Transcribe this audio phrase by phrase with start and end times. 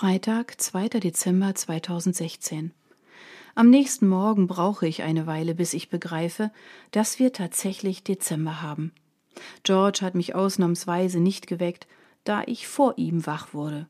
[0.00, 0.88] Freitag, 2.
[0.98, 2.72] Dezember 2016.
[3.54, 6.50] Am nächsten Morgen brauche ich eine Weile, bis ich begreife,
[6.90, 8.92] dass wir tatsächlich Dezember haben.
[9.62, 11.86] George hat mich ausnahmsweise nicht geweckt,
[12.24, 13.88] da ich vor ihm wach wurde.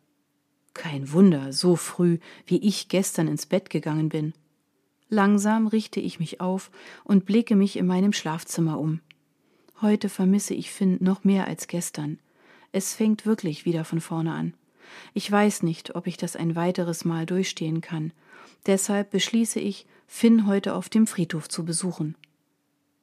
[0.75, 4.33] Kein Wunder, so früh, wie ich gestern ins Bett gegangen bin.
[5.11, 6.73] Langsam richte ich mich auf
[7.05, 9.01] und blicke mich in meinem Schlafzimmer um.
[9.81, 12.19] Heute vermisse ich Finn noch mehr als gestern.
[12.73, 14.55] Es fängt wirklich wieder von vorne an.
[15.15, 18.13] Ich weiß nicht, ob ich das ein weiteres Mal durchstehen kann.
[18.67, 22.17] Deshalb beschließe ich, Finn heute auf dem Friedhof zu besuchen.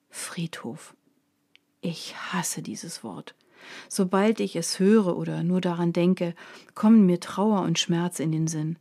[0.09, 0.95] Friedhof.
[1.82, 3.35] Ich hasse dieses Wort.
[3.90, 6.35] Sobald ich es höre oder nur daran denke,
[6.76, 8.77] kommen mir Trauer und Schmerz in den Sinn.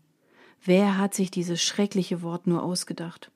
[0.65, 3.31] Wer hat sich dieses schreckliche Wort nur ausgedacht?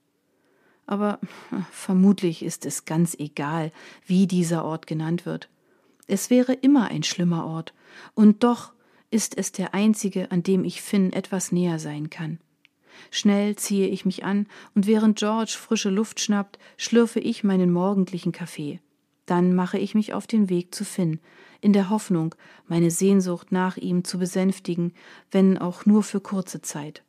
[0.87, 1.21] Aber
[1.71, 3.73] vermutlich ist es ganz egal,
[4.07, 5.49] wie dieser Ort genannt wird.
[6.07, 7.73] Es wäre immer ein schlimmer Ort,
[8.15, 8.73] und doch
[9.11, 12.39] ist es der einzige, an dem ich Finn etwas näher sein kann.
[13.11, 18.33] Schnell ziehe ich mich an, und während George frische Luft schnappt, schlürfe ich meinen morgendlichen
[18.33, 18.81] Kaffee.
[19.27, 21.21] Dann mache ich mich auf den Weg zu Finn,
[21.61, 22.35] in der Hoffnung,
[22.67, 24.93] meine Sehnsucht nach ihm zu besänftigen,
[25.31, 27.03] wenn auch nur für kurze Zeit.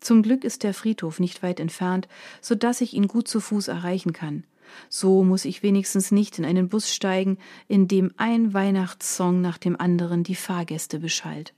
[0.00, 2.08] Zum Glück ist der Friedhof nicht weit entfernt,
[2.40, 4.44] so dass ich ihn gut zu Fuß erreichen kann.
[4.88, 9.78] So muss ich wenigstens nicht in einen Bus steigen, in dem ein Weihnachtssong nach dem
[9.78, 11.54] anderen die Fahrgäste beschallt.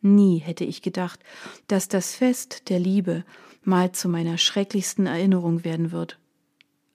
[0.00, 1.20] Nie hätte ich gedacht,
[1.66, 3.24] dass das Fest der Liebe
[3.62, 6.18] mal zu meiner schrecklichsten Erinnerung werden wird.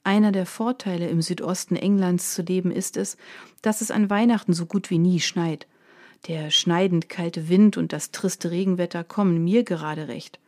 [0.03, 3.17] Einer der Vorteile, im Südosten Englands zu leben, ist es,
[3.61, 5.67] dass es an Weihnachten so gut wie nie schneit.
[6.27, 10.39] Der schneidend kalte Wind und das triste Regenwetter kommen mir gerade recht.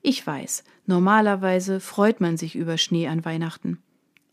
[0.00, 3.78] Ich weiß, normalerweise freut man sich über Schnee an Weihnachten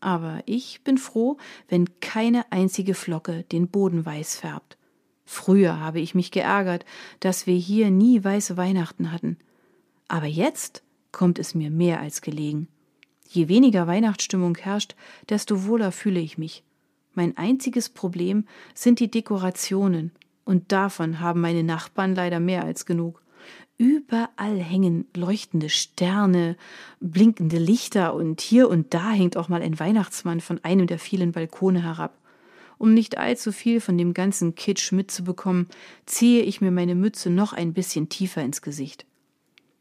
[0.02, 1.36] aber ich bin froh,
[1.68, 4.76] wenn keine einzige Flocke den Boden weiß färbt.
[5.24, 6.84] Früher habe ich mich geärgert,
[7.20, 9.38] dass wir hier nie weiße Weihnachten hatten.
[10.08, 12.68] Aber jetzt kommt es mir mehr als gelegen.
[13.28, 14.94] Je weniger Weihnachtsstimmung herrscht,
[15.28, 16.64] desto wohler fühle ich mich.
[17.14, 20.12] Mein einziges Problem sind die Dekorationen,
[20.44, 23.21] und davon haben meine Nachbarn leider mehr als genug.
[23.82, 26.56] Überall hängen leuchtende Sterne,
[27.00, 31.32] blinkende Lichter und hier und da hängt auch mal ein Weihnachtsmann von einem der vielen
[31.32, 32.16] Balkone herab.
[32.78, 35.66] Um nicht allzu viel von dem ganzen Kitsch mitzubekommen,
[36.06, 39.04] ziehe ich mir meine Mütze noch ein bisschen tiefer ins Gesicht.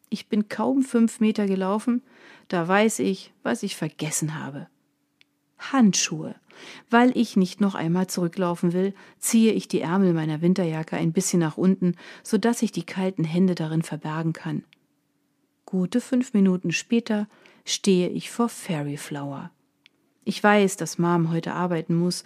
[0.10, 2.02] Ich bin kaum fünf Meter gelaufen,
[2.48, 4.66] da weiß ich, was ich vergessen habe.
[5.60, 6.34] Handschuhe.
[6.90, 11.40] Weil ich nicht noch einmal zurücklaufen will, ziehe ich die Ärmel meiner Winterjacke ein bisschen
[11.40, 14.64] nach unten, so dass ich die kalten Hände darin verbergen kann.
[15.66, 17.28] Gute fünf Minuten später
[17.66, 19.52] stehe ich vor Fairy Flower.
[20.24, 22.24] Ich weiß, dass Mom heute arbeiten muss,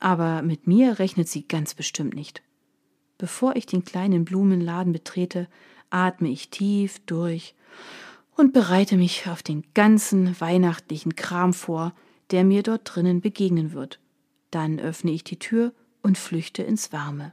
[0.00, 2.42] aber mit mir rechnet sie ganz bestimmt nicht.
[3.18, 5.48] Bevor ich den kleinen Blumenladen betrete,
[5.90, 7.54] atme ich tief durch
[8.36, 11.92] und bereite mich auf den ganzen weihnachtlichen Kram vor,
[12.30, 14.00] der mir dort drinnen begegnen wird.
[14.50, 17.32] Dann öffne ich die Tür und flüchte ins Warme.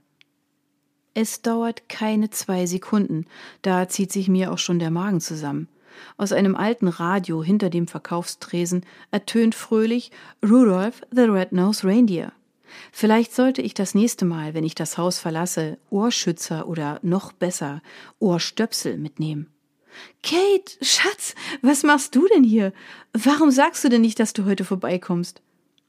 [1.13, 3.25] Es dauert keine zwei Sekunden,
[3.61, 5.67] da zieht sich mir auch schon der Magen zusammen.
[6.17, 12.31] Aus einem alten Radio hinter dem Verkaufstresen ertönt fröhlich Rudolph the Red-Nosed Reindeer.
[12.93, 17.81] Vielleicht sollte ich das nächste Mal, wenn ich das Haus verlasse, Ohrschützer oder noch besser
[18.19, 19.50] Ohrstöpsel mitnehmen.
[20.23, 22.73] Kate, Schatz, was machst du denn hier?
[23.13, 25.41] Warum sagst du denn nicht, dass du heute vorbeikommst?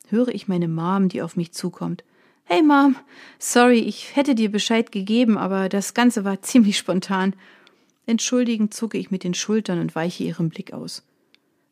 [0.08, 2.04] Höre ich meine Mom, die auf mich zukommt.
[2.44, 2.96] Hey Mom,
[3.38, 7.34] sorry, ich hätte dir Bescheid gegeben, aber das Ganze war ziemlich spontan.
[8.06, 11.02] Entschuldigend zucke ich mit den Schultern und weiche ihrem Blick aus.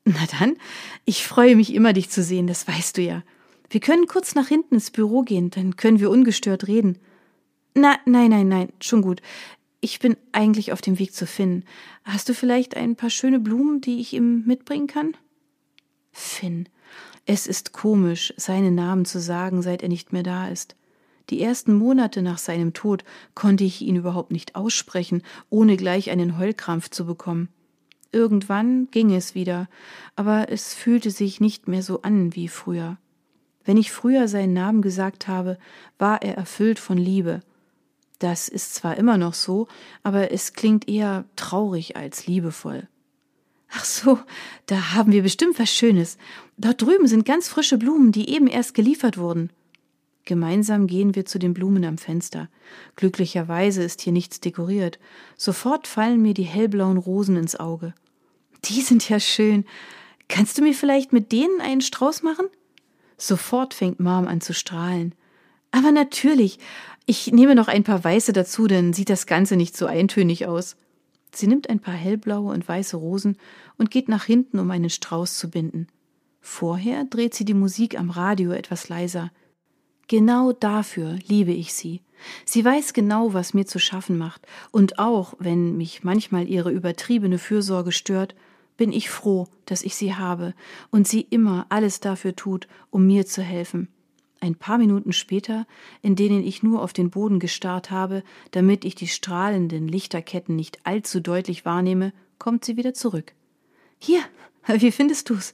[0.04, 0.56] Na dann,
[1.04, 3.22] ich freue mich immer, dich zu sehen, das weißt du ja.
[3.68, 6.98] Wir können kurz nach hinten ins Büro gehen, dann können wir ungestört reden.
[7.74, 9.20] Na, nein, nein, nein, schon gut.
[9.80, 11.64] Ich bin eigentlich auf dem Weg zu Finn.
[12.04, 15.16] Hast du vielleicht ein paar schöne Blumen, die ich ihm mitbringen kann?
[16.12, 16.68] Finn.
[17.24, 20.76] Es ist komisch, seinen Namen zu sagen, seit er nicht mehr da ist.
[21.30, 23.04] Die ersten Monate nach seinem Tod
[23.34, 27.48] konnte ich ihn überhaupt nicht aussprechen, ohne gleich einen Heulkrampf zu bekommen.
[28.12, 29.68] Irgendwann ging es wieder,
[30.16, 32.98] aber es fühlte sich nicht mehr so an wie früher.
[33.64, 35.56] Wenn ich früher seinen Namen gesagt habe,
[35.98, 37.40] war er erfüllt von Liebe,
[38.20, 39.66] das ist zwar immer noch so,
[40.02, 42.86] aber es klingt eher traurig als liebevoll.
[43.72, 44.18] Ach so,
[44.66, 46.18] da haben wir bestimmt was Schönes.
[46.56, 49.50] Dort drüben sind ganz frische Blumen, die eben erst geliefert wurden.
[50.24, 52.48] Gemeinsam gehen wir zu den Blumen am Fenster.
[52.96, 54.98] Glücklicherweise ist hier nichts dekoriert.
[55.36, 57.94] Sofort fallen mir die hellblauen Rosen ins Auge.
[58.66, 59.64] Die sind ja schön.
[60.28, 62.46] Kannst du mir vielleicht mit denen einen Strauß machen?
[63.16, 65.14] Sofort fängt Mom an zu strahlen.
[65.70, 66.58] Aber natürlich,
[67.06, 70.76] ich nehme noch ein paar Weiße dazu, dann sieht das Ganze nicht so eintönig aus.
[71.32, 73.36] Sie nimmt ein paar hellblaue und weiße Rosen
[73.78, 75.86] und geht nach hinten, um einen Strauß zu binden.
[76.40, 79.30] Vorher dreht sie die Musik am Radio etwas leiser.
[80.08, 82.00] Genau dafür liebe ich sie.
[82.44, 87.38] Sie weiß genau, was mir zu schaffen macht, und auch wenn mich manchmal ihre übertriebene
[87.38, 88.34] Fürsorge stört,
[88.76, 90.54] bin ich froh, dass ich sie habe
[90.90, 93.88] und sie immer alles dafür tut, um mir zu helfen.
[94.40, 95.66] Ein paar Minuten später,
[96.00, 98.22] in denen ich nur auf den Boden gestarrt habe,
[98.52, 103.34] damit ich die strahlenden Lichterketten nicht allzu deutlich wahrnehme, kommt sie wieder zurück.
[103.98, 104.20] Hier,
[104.66, 105.52] wie findest du's?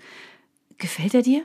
[0.79, 1.45] Gefällt er dir?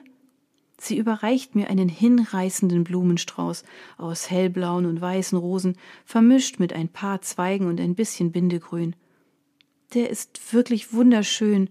[0.78, 3.64] Sie überreicht mir einen hinreißenden Blumenstrauß
[3.98, 8.96] aus hellblauen und weißen Rosen, vermischt mit ein paar Zweigen und ein bisschen Bindegrün.
[9.94, 11.70] Der ist wirklich wunderschön.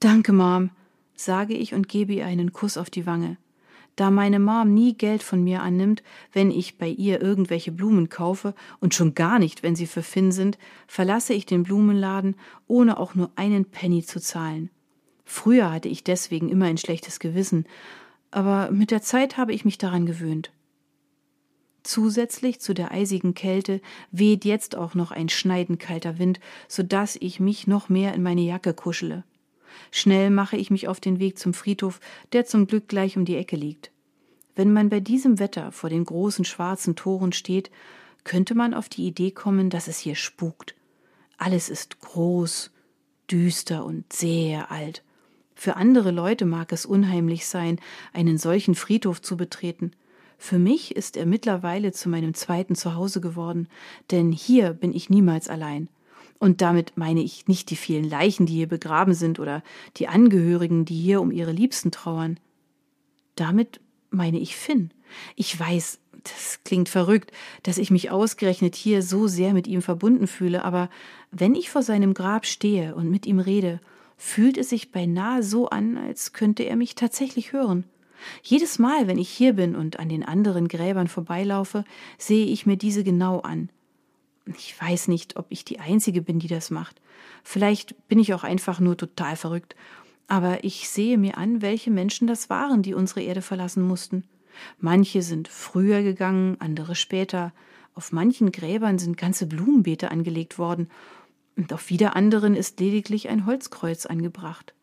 [0.00, 0.70] Danke, Mom,
[1.14, 3.36] sage ich und gebe ihr einen Kuss auf die Wange.
[3.96, 6.02] Da meine Mom nie Geld von mir annimmt,
[6.32, 10.32] wenn ich bei ihr irgendwelche Blumen kaufe und schon gar nicht, wenn sie für Finn
[10.32, 12.36] sind, verlasse ich den Blumenladen,
[12.66, 14.70] ohne auch nur einen Penny zu zahlen.
[15.24, 17.66] Früher hatte ich deswegen immer ein schlechtes Gewissen,
[18.30, 20.52] aber mit der Zeit habe ich mich daran gewöhnt.
[21.82, 23.80] Zusätzlich zu der eisigen Kälte
[24.10, 28.22] weht jetzt auch noch ein schneidend kalter Wind, so dass ich mich noch mehr in
[28.22, 29.24] meine Jacke kuschele.
[29.90, 32.00] Schnell mache ich mich auf den Weg zum Friedhof,
[32.32, 33.90] der zum Glück gleich um die Ecke liegt.
[34.54, 37.70] Wenn man bei diesem Wetter vor den großen schwarzen Toren steht,
[38.24, 40.74] könnte man auf die Idee kommen, dass es hier spukt.
[41.38, 42.70] Alles ist groß,
[43.30, 45.02] düster und sehr alt.
[45.54, 47.80] Für andere Leute mag es unheimlich sein,
[48.12, 49.92] einen solchen Friedhof zu betreten.
[50.38, 53.68] Für mich ist er mittlerweile zu meinem zweiten Zuhause geworden,
[54.10, 55.88] denn hier bin ich niemals allein.
[56.42, 59.62] Und damit meine ich nicht die vielen Leichen, die hier begraben sind, oder
[59.96, 62.40] die Angehörigen, die hier um ihre Liebsten trauern.
[63.36, 63.78] Damit
[64.10, 64.90] meine ich Finn.
[65.36, 67.30] Ich weiß, das klingt verrückt,
[67.62, 70.90] dass ich mich ausgerechnet hier so sehr mit ihm verbunden fühle, aber
[71.30, 73.78] wenn ich vor seinem Grab stehe und mit ihm rede,
[74.16, 77.84] fühlt es sich beinahe so an, als könnte er mich tatsächlich hören.
[78.42, 81.84] Jedes Mal, wenn ich hier bin und an den anderen Gräbern vorbeilaufe,
[82.18, 83.68] sehe ich mir diese genau an.
[84.46, 87.00] Ich weiß nicht, ob ich die Einzige bin, die das macht.
[87.44, 89.76] Vielleicht bin ich auch einfach nur total verrückt.
[90.28, 94.24] Aber ich sehe mir an, welche Menschen das waren, die unsere Erde verlassen mussten.
[94.78, 97.52] Manche sind früher gegangen, andere später.
[97.94, 100.88] Auf manchen Gräbern sind ganze Blumenbeete angelegt worden
[101.56, 104.74] und auf wieder anderen ist lediglich ein Holzkreuz angebracht.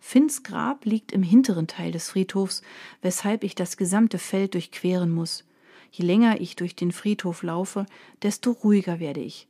[0.00, 2.62] Finns Grab liegt im hinteren Teil des Friedhofs,
[3.02, 5.44] weshalb ich das gesamte Feld durchqueren muss.
[5.90, 7.86] Je länger ich durch den Friedhof laufe,
[8.22, 9.48] desto ruhiger werde ich.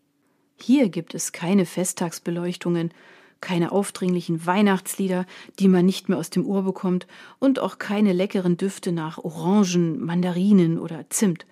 [0.61, 2.93] Hier gibt es keine Festtagsbeleuchtungen,
[3.41, 5.27] keine aufdringlichen Weihnachtslieder,
[5.59, 7.07] die man nicht mehr aus dem Ohr bekommt,
[7.39, 11.47] und auch keine leckeren Düfte nach Orangen, Mandarinen oder Zimt.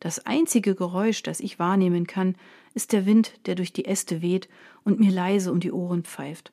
[0.00, 2.36] Das einzige Geräusch, das ich wahrnehmen kann,
[2.74, 4.48] ist der Wind, der durch die Äste weht
[4.84, 6.52] und mir leise um die Ohren pfeift.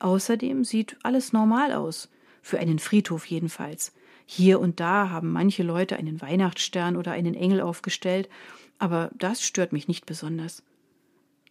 [0.00, 2.10] Außerdem sieht alles normal aus,
[2.42, 3.92] für einen Friedhof jedenfalls.
[4.26, 8.28] Hier und da haben manche Leute einen Weihnachtsstern oder einen Engel aufgestellt,
[8.78, 10.62] aber das stört mich nicht besonders.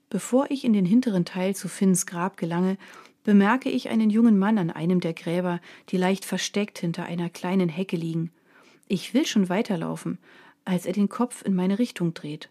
[0.09, 2.77] Bevor ich in den hinteren Teil zu Finns Grab gelange,
[3.23, 5.59] bemerke ich einen jungen Mann an einem der Gräber,
[5.89, 8.31] die leicht versteckt hinter einer kleinen Hecke liegen.
[8.87, 10.17] Ich will schon weiterlaufen,
[10.65, 12.49] als er den Kopf in meine Richtung dreht.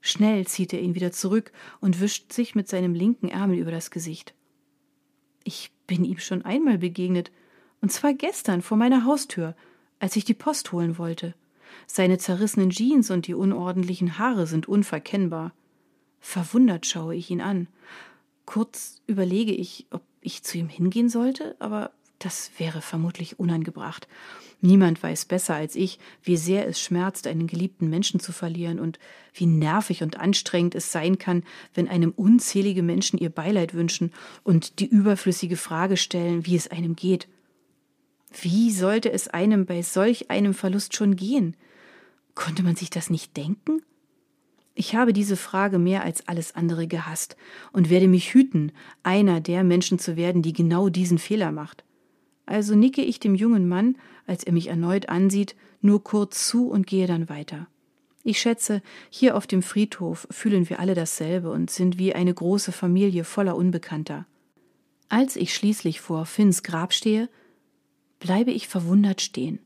[0.00, 3.90] Schnell zieht er ihn wieder zurück und wischt sich mit seinem linken Ärmel über das
[3.90, 4.34] Gesicht.
[5.44, 7.30] Ich bin ihm schon einmal begegnet,
[7.80, 9.54] und zwar gestern vor meiner Haustür,
[9.98, 11.34] als ich die Post holen wollte.
[11.86, 15.52] Seine zerrissenen Jeans und die unordentlichen Haare sind unverkennbar.
[16.20, 17.68] Verwundert schaue ich ihn an.
[18.44, 24.06] Kurz überlege ich, ob ich zu ihm hingehen sollte, aber das wäre vermutlich unangebracht.
[24.60, 28.98] Niemand weiß besser als ich, wie sehr es schmerzt, einen geliebten Menschen zu verlieren und
[29.32, 34.12] wie nervig und anstrengend es sein kann, wenn einem unzählige Menschen ihr Beileid wünschen
[34.44, 37.26] und die überflüssige Frage stellen, wie es einem geht.
[38.30, 41.56] Wie sollte es einem bei solch einem Verlust schon gehen?
[42.34, 43.82] Konnte man sich das nicht denken?
[44.74, 47.36] Ich habe diese Frage mehr als alles andere gehasst
[47.72, 48.72] und werde mich hüten,
[49.02, 51.84] einer der Menschen zu werden, die genau diesen Fehler macht.
[52.46, 53.96] Also nicke ich dem jungen Mann,
[54.26, 57.66] als er mich erneut ansieht, nur kurz zu und gehe dann weiter.
[58.22, 62.70] Ich schätze, hier auf dem Friedhof fühlen wir alle dasselbe und sind wie eine große
[62.70, 64.26] Familie voller Unbekannter.
[65.08, 67.28] Als ich schließlich vor Finns Grab stehe,
[68.20, 69.58] bleibe ich verwundert stehen.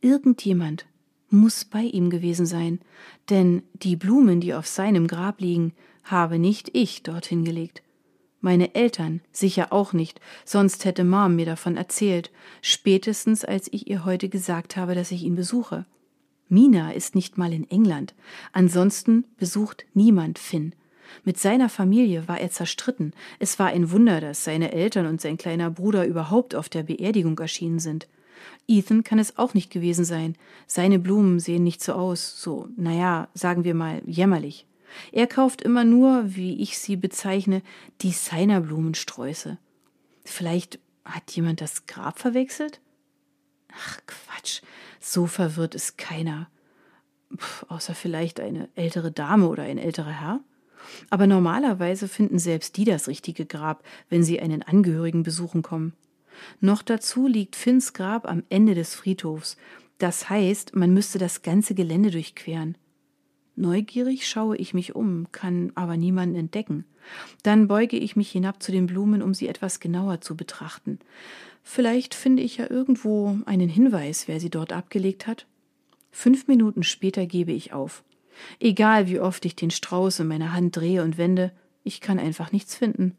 [0.00, 0.86] Irgendjemand
[1.28, 2.80] muss bei ihm gewesen sein,
[3.28, 7.82] denn die Blumen, die auf seinem Grab liegen, habe nicht ich dorthin gelegt.
[8.40, 12.30] Meine Eltern sicher auch nicht, sonst hätte Mom mir davon erzählt,
[12.60, 15.86] spätestens als ich ihr heute gesagt habe, dass ich ihn besuche.
[16.48, 18.14] Mina ist nicht mal in England.
[18.52, 20.74] Ansonsten besucht niemand Finn.
[21.24, 23.12] Mit seiner Familie war er zerstritten.
[23.38, 27.38] Es war ein Wunder, dass seine Eltern und sein kleiner Bruder überhaupt auf der Beerdigung
[27.38, 28.08] erschienen sind.
[28.68, 30.36] Ethan kann es auch nicht gewesen sein.
[30.66, 34.66] Seine Blumen sehen nicht so aus, so, naja, sagen wir mal, jämmerlich.
[35.10, 37.62] Er kauft immer nur, wie ich sie bezeichne,
[38.02, 39.58] Designerblumensträuße.
[40.24, 42.80] Vielleicht hat jemand das Grab verwechselt?
[43.74, 44.60] Ach Quatsch,
[45.00, 46.48] so verwirrt ist keiner.
[47.36, 50.40] Puh, außer vielleicht eine ältere Dame oder ein älterer Herr.
[51.10, 55.92] Aber normalerweise finden selbst die das richtige Grab, wenn sie einen Angehörigen besuchen kommen.
[56.60, 59.56] Noch dazu liegt Finns Grab am Ende des Friedhofs.
[59.98, 62.76] Das heißt, man müsste das ganze Gelände durchqueren.
[63.54, 66.84] Neugierig schaue ich mich um, kann aber niemanden entdecken.
[67.42, 70.98] Dann beuge ich mich hinab zu den Blumen, um sie etwas genauer zu betrachten.
[71.62, 75.46] Vielleicht finde ich ja irgendwo einen Hinweis, wer sie dort abgelegt hat.
[76.10, 78.02] Fünf Minuten später gebe ich auf.
[78.60, 81.52] Egal wie oft ich den Strauß in meiner Hand drehe und wende,
[81.84, 83.16] ich kann einfach nichts finden.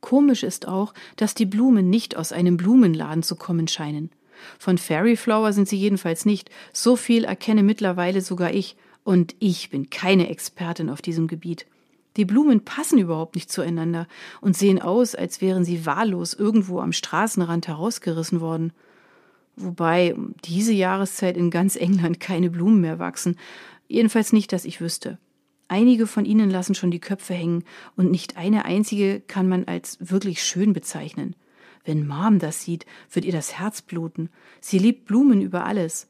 [0.00, 4.10] Komisch ist auch, dass die Blumen nicht aus einem Blumenladen zu kommen scheinen.
[4.58, 6.50] Von Fairy Flower sind sie jedenfalls nicht.
[6.72, 8.76] So viel erkenne mittlerweile sogar ich.
[9.04, 11.66] Und ich bin keine Expertin auf diesem Gebiet.
[12.16, 14.06] Die Blumen passen überhaupt nicht zueinander
[14.40, 18.72] und sehen aus, als wären sie wahllos irgendwo am Straßenrand herausgerissen worden.
[19.56, 23.36] Wobei um diese Jahreszeit in ganz England keine Blumen mehr wachsen,
[23.90, 25.18] jedenfalls nicht, dass ich wüsste.
[25.68, 27.64] Einige von ihnen lassen schon die Köpfe hängen,
[27.96, 31.36] und nicht eine einzige kann man als wirklich schön bezeichnen.
[31.84, 34.30] Wenn Mom das sieht, wird ihr das Herz bluten.
[34.60, 36.08] Sie liebt Blumen über alles.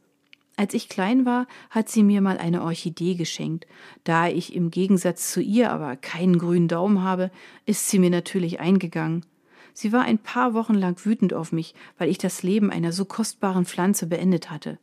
[0.56, 3.66] Als ich klein war, hat sie mir mal eine Orchidee geschenkt.
[4.04, 7.30] Da ich im Gegensatz zu ihr aber keinen grünen Daumen habe,
[7.66, 9.24] ist sie mir natürlich eingegangen.
[9.72, 13.04] Sie war ein paar Wochen lang wütend auf mich, weil ich das Leben einer so
[13.04, 14.78] kostbaren Pflanze beendet hatte.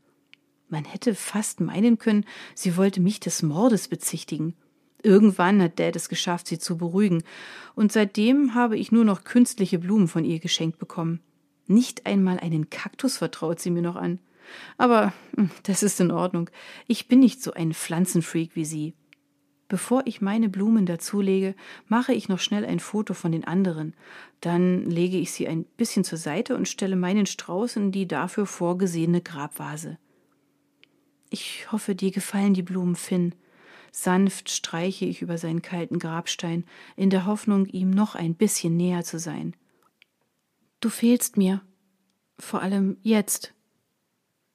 [0.70, 4.56] Man hätte fast meinen können, sie wollte mich des Mordes bezichtigen.
[5.02, 7.24] Irgendwann hat Dad es geschafft, sie zu beruhigen,
[7.76, 11.22] und seitdem habe ich nur noch künstliche Blumen von ihr geschenkt bekommen.
[11.68, 14.20] Nicht einmal einen Kaktus vertraut sie mir noch an.
[14.78, 16.50] Aber hm, das ist in Ordnung.
[16.88, 18.94] Ich bin nicht so ein Pflanzenfreak wie sie.
[19.70, 21.54] Bevor ich meine Blumen dazulege,
[21.88, 23.94] mache ich noch schnell ein Foto von den anderen.
[24.40, 28.46] Dann lege ich sie ein bisschen zur Seite und stelle meinen Strauß in die dafür
[28.46, 29.98] vorgesehene Grabvase.
[31.30, 33.36] Ich hoffe, dir gefallen die Blumen, Finn.
[33.92, 36.66] Sanft streiche ich über seinen kalten Grabstein,
[36.96, 39.56] in der Hoffnung, ihm noch ein bisschen näher zu sein.
[40.80, 41.62] Du fehlst mir.
[42.40, 43.54] Vor allem jetzt.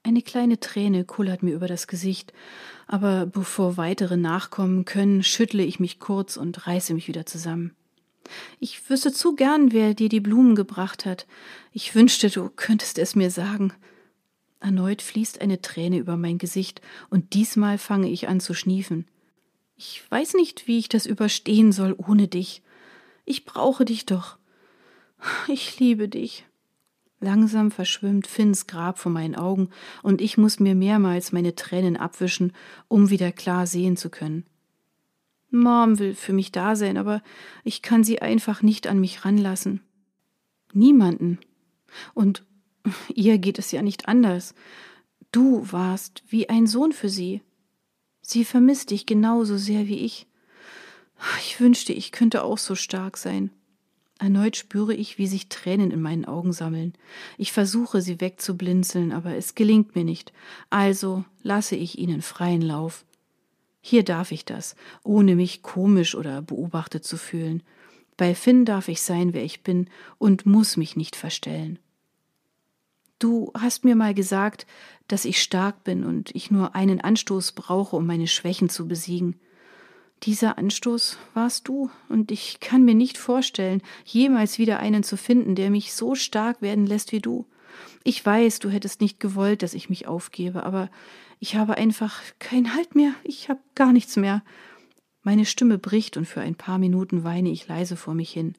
[0.05, 2.33] Eine kleine Träne kullert mir über das Gesicht,
[2.87, 7.75] aber bevor weitere nachkommen können, schüttle ich mich kurz und reiße mich wieder zusammen.
[8.61, 11.27] Ich wüsste zu gern, wer dir die Blumen gebracht hat.
[11.73, 13.73] Ich wünschte, du könntest es mir sagen.
[14.63, 19.09] Erneut fließt eine Träne über mein Gesicht, und diesmal fange ich an zu schniefen.
[19.77, 22.63] Ich weiß nicht, wie ich das überstehen soll ohne dich.
[23.25, 24.39] Ich brauche dich doch.
[25.49, 26.47] Ich liebe dich.
[27.19, 29.71] Langsam verschwimmt Finns Grab vor meinen Augen,
[30.03, 32.53] und ich muss mir mehrmals meine Tränen abwischen,
[32.89, 34.45] um wieder klar sehen zu können.
[35.51, 37.23] Mom will für mich da sein, aber
[37.65, 39.81] ich kann sie einfach nicht an mich ranlassen.
[40.73, 41.39] Niemanden.
[42.15, 42.45] Und
[43.15, 44.55] ihr geht es ja nicht anders.
[45.31, 47.43] Du warst wie ein Sohn für sie.
[48.21, 50.27] Sie vermisst dich genauso sehr wie ich.
[51.41, 53.51] Ich wünschte, ich könnte auch so stark sein.
[54.19, 56.93] Erneut spüre ich, wie sich Tränen in meinen Augen sammeln.
[57.39, 60.33] Ich versuche, sie wegzublinzeln, aber es gelingt mir nicht.
[60.71, 63.05] Also lasse ich ihnen freien Lauf.
[63.81, 67.65] Hier darf ich das, ohne mich komisch oder beobachtet zu fühlen.
[68.17, 71.81] Bei Finn darf ich sein, wer ich bin, und muss mich nicht verstellen.
[73.23, 74.67] Du hast mir mal gesagt,
[75.07, 79.39] dass ich stark bin und ich nur einen Anstoß brauche, um meine Schwächen zu besiegen.
[80.25, 85.55] Dieser Anstoß warst du, und ich kann mir nicht vorstellen, jemals wieder einen zu finden,
[85.55, 87.47] der mich so stark werden lässt wie du.
[88.03, 90.91] Ich weiß, du hättest nicht gewollt, dass ich mich aufgebe, aber
[91.39, 94.43] ich habe einfach keinen Halt mehr, ich habe gar nichts mehr.
[95.23, 98.57] Meine Stimme bricht und für ein paar Minuten weine ich leise vor mich hin.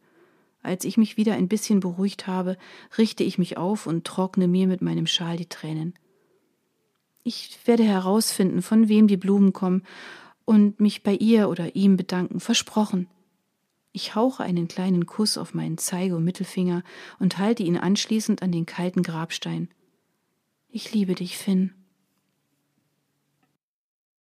[0.63, 2.58] Als ich mich wieder ein bisschen beruhigt habe,
[2.98, 5.93] richte ich mich auf und trockne mir mit meinem Schal die Tränen.
[7.24, 9.84] Ich werde herausfinden, von wem die Blumen kommen
[10.46, 13.08] und mich bei ihr oder ihm bedanken, versprochen.
[13.91, 16.84] Ich hauche einen kleinen Kuss auf meinen Zeige- und Mittelfinger
[17.20, 19.70] und halte ihn anschließend an den kalten Grabstein.
[20.70, 21.82] Ich liebe dich, Finn.